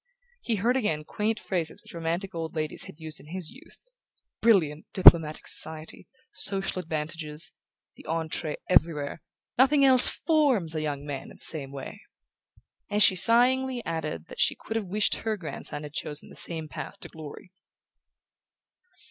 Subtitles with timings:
[0.41, 3.87] He heard again quaint phrases which romantic old ladies had used in his youth:
[4.41, 6.07] "Brilliant diplomatic society...
[6.31, 7.51] social advantages...
[7.95, 9.21] the entree everywhere...
[9.59, 12.01] nothing else FORMS a young man in the same way..."
[12.89, 16.67] and she sighingly added that she could have wished her grandson had chosen the same
[16.67, 17.51] path to glory.